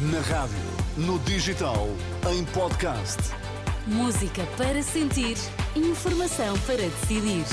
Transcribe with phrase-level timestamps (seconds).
[0.00, 0.56] Na rádio,
[0.96, 1.88] no digital,
[2.30, 3.18] em podcast.
[3.84, 5.36] Música para sentir,
[5.74, 7.44] informação para decidir.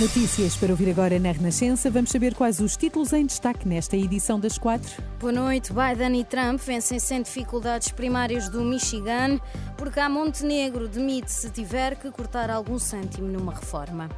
[0.00, 1.88] Notícias para ouvir agora na Renascença.
[1.92, 5.00] Vamos saber quais os títulos em destaque nesta edição das quatro.
[5.20, 5.72] Boa noite.
[5.72, 9.38] Biden e Trump vencem sem dificuldades primárias do Michigan,
[9.76, 14.08] porque a Montenegro demite se tiver que cortar algum cêntimo numa reforma.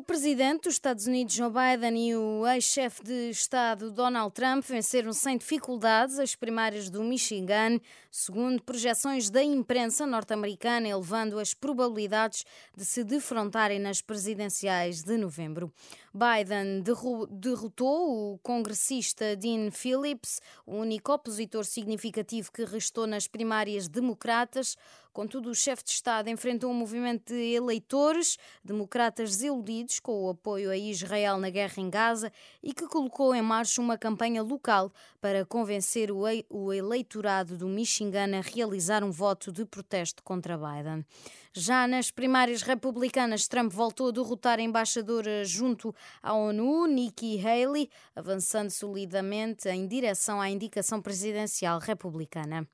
[0.00, 5.12] O presidente dos Estados Unidos, Joe Biden, e o ex-chefe de Estado, Donald Trump, venceram
[5.12, 7.78] sem dificuldades as primárias do Michigan,
[8.10, 15.70] segundo projeções da imprensa norte-americana, elevando as probabilidades de se defrontarem nas presidenciais de novembro.
[16.12, 16.82] Biden
[17.30, 24.76] derrotou o congressista Dean Phillips, o único opositor significativo que restou nas primárias democratas.
[25.12, 30.70] Contudo, o chefe de Estado enfrentou um movimento de eleitores democratas desiludidos com o apoio
[30.70, 35.44] a Israel na guerra em Gaza e que colocou em marcha uma campanha local para
[35.44, 41.04] convencer o eleitorado do Michigan a realizar um voto de protesto contra Biden.
[41.52, 47.90] Já nas primárias republicanas, Trump voltou a derrotar a embaixadora junto à ONU, Nikki Haley,
[48.14, 52.66] avançando solidamente em direção à indicação presidencial republicana.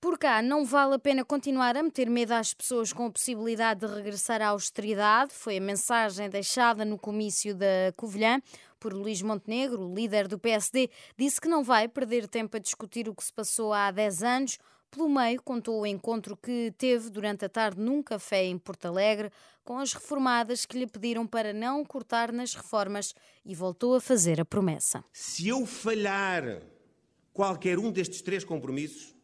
[0.00, 3.80] Por cá, não vale a pena continuar a meter medo às pessoas com a possibilidade
[3.80, 5.32] de regressar à austeridade.
[5.32, 8.40] Foi a mensagem deixada no comício da Covilhã
[8.78, 13.14] por Luís Montenegro, líder do PSD, disse que não vai perder tempo a discutir o
[13.14, 14.58] que se passou há 10 anos.
[14.90, 19.30] Pelo meio, contou o encontro que teve durante a tarde num café em Porto Alegre
[19.64, 23.14] com as reformadas que lhe pediram para não cortar nas reformas
[23.44, 25.04] e voltou a fazer a promessa.
[25.12, 26.62] Se eu falhar
[27.32, 29.14] qualquer um destes três compromissos,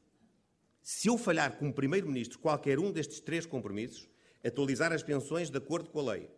[0.82, 4.08] se eu falhar como Primeiro-Ministro qualquer um destes três compromissos,
[4.44, 6.28] atualizar as pensões de acordo com a lei,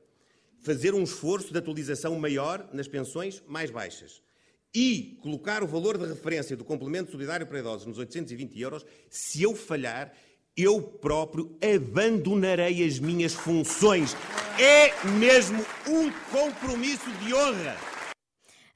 [0.61, 4.23] fazer um esforço de atualização maior nas pensões mais baixas
[4.75, 9.43] e colocar o valor de referência do complemento solidário para idosos nos 820 euros, se
[9.43, 10.13] eu falhar,
[10.57, 14.17] eu próprio abandonarei as minhas funções.
[14.59, 17.77] É mesmo um compromisso de honra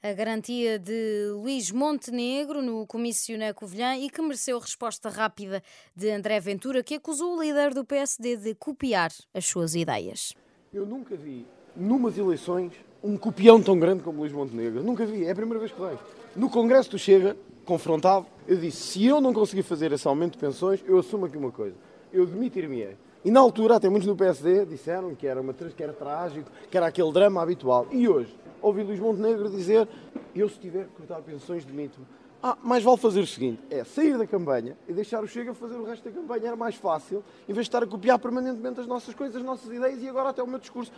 [0.01, 5.61] a garantia de Luís Montenegro no comício na Covilhã e que mereceu resposta rápida
[5.93, 10.33] de André Ventura, que acusou o líder do PSD de copiar as suas ideias.
[10.73, 11.45] Eu nunca vi,
[11.75, 12.71] numas eleições,
[13.03, 14.83] um copião tão grande como Luís Montenegro.
[14.83, 15.99] Nunca vi, é a primeira vez que vejo.
[16.35, 20.39] No Congresso do Chega, confrontado, eu disse: se eu não conseguir fazer esse aumento de
[20.39, 21.75] pensões, eu assumo aqui uma coisa:
[22.11, 22.97] eu demitir-me-ei.
[23.23, 26.77] E na altura, até muitos do PSD disseram que era, uma, que era trágico, que
[26.77, 27.85] era aquele drama habitual.
[27.91, 29.87] E hoje, ouvi Luís Montenegro dizer:
[30.35, 32.05] Eu, se tiver que cortar pensões, demito-me.
[32.41, 35.75] Ah, mais vale fazer o seguinte: é sair da campanha e deixar o Chega fazer
[35.75, 36.47] o resto da campanha.
[36.47, 39.69] Era mais fácil, em vez de estar a copiar permanentemente as nossas coisas, as nossas
[39.71, 40.91] ideias e agora até o meu discurso.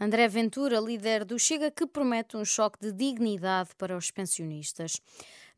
[0.00, 5.02] André Ventura, líder do Chega, que promete um choque de dignidade para os pensionistas.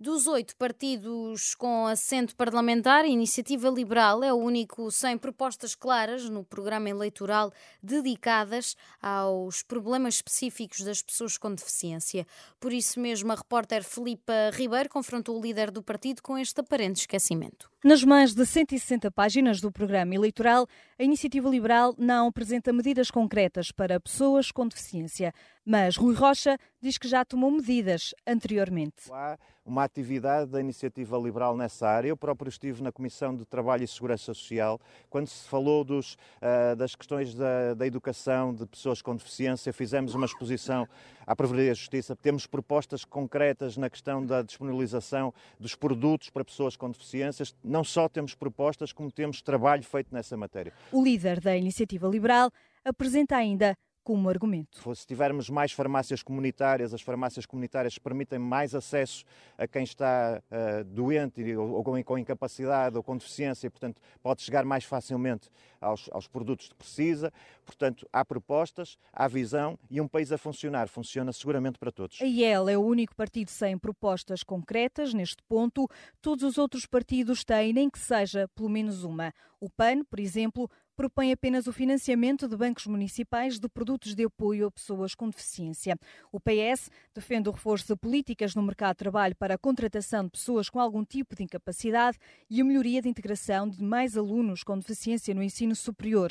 [0.03, 6.27] Dos oito partidos com assento parlamentar, a Iniciativa Liberal é o único sem propostas claras
[6.27, 7.53] no programa eleitoral
[7.83, 12.27] dedicadas aos problemas específicos das pessoas com deficiência.
[12.59, 17.01] Por isso mesmo, a repórter Filipa Ribeiro confrontou o líder do partido com este aparente
[17.01, 17.71] esquecimento.
[17.85, 20.67] Nas mais de 160 páginas do programa eleitoral,
[20.99, 25.35] a Iniciativa Liberal não apresenta medidas concretas para pessoas com deficiência.
[25.65, 29.11] Mas Rui Rocha diz que já tomou medidas anteriormente.
[29.13, 32.09] Há uma atividade da iniciativa liberal nessa área.
[32.09, 36.75] Eu próprio estive na Comissão de Trabalho e Segurança Social, quando se falou dos, uh,
[36.77, 40.89] das questões da, da, educação de pessoas com deficiência, fizemos uma exposição
[41.27, 42.17] à Provedoria da Justiça.
[42.17, 47.55] Temos propostas concretas na questão da disponibilização dos produtos para pessoas com deficiências.
[47.63, 50.73] Não só temos propostas, como temos trabalho feito nessa matéria.
[50.91, 52.51] O líder da iniciativa liberal
[52.85, 53.77] apresenta ainda
[54.11, 54.93] como argumento.
[54.93, 59.25] Se tivermos mais farmácias comunitárias, as farmácias comunitárias permitem mais acesso
[59.57, 64.03] a quem está uh, doente ou, ou com, com, incapacidade ou com deficiência e, portanto,
[64.21, 65.49] pode chegar mais facilmente
[65.81, 67.33] aos, aos produtos que precisa.
[67.65, 70.89] Portanto, há propostas, há visão e um país a funcionar.
[70.89, 72.21] Funciona seguramente para todos.
[72.21, 75.89] A IEL é o único partido sem propostas concretas neste ponto.
[76.21, 79.33] Todos os outros partidos têm, nem que seja pelo menos uma.
[79.61, 80.69] O PAN, por exemplo,
[81.01, 85.97] propõe apenas o financiamento de bancos municipais de produtos de apoio a pessoas com deficiência.
[86.31, 90.31] O PS defende o reforço de políticas no mercado de trabalho para a contratação de
[90.33, 92.19] pessoas com algum tipo de incapacidade
[92.51, 96.31] e a melhoria da integração de mais alunos com deficiência no ensino superior.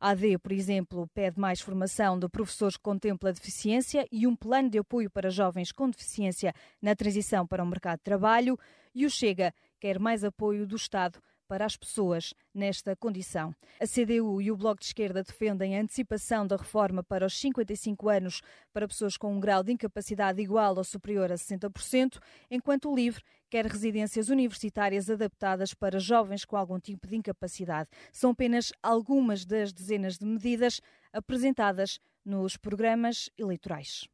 [0.00, 4.68] A AD, por exemplo, pede mais formação de professores que contempla deficiência e um plano
[4.68, 8.58] de apoio para jovens com deficiência na transição para o mercado de trabalho.
[8.92, 13.54] E o Chega quer mais apoio do Estado para as pessoas nesta condição.
[13.80, 18.08] A CDU e o Bloco de Esquerda defendem a antecipação da reforma para os 55
[18.08, 18.42] anos
[18.72, 22.18] para pessoas com um grau de incapacidade igual ou superior a 60%,
[22.50, 27.88] enquanto o LIVRE quer residências universitárias adaptadas para jovens com algum tipo de incapacidade.
[28.12, 30.80] São apenas algumas das dezenas de medidas
[31.12, 34.06] apresentadas nos programas eleitorais.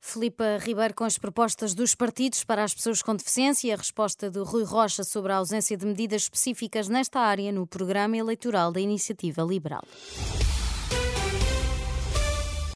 [0.00, 4.30] Filipa Ribeiro com as propostas dos partidos para as pessoas com deficiência e a resposta
[4.30, 8.80] de Rui Rocha sobre a ausência de medidas específicas nesta área no programa eleitoral da
[8.80, 9.82] Iniciativa Liberal.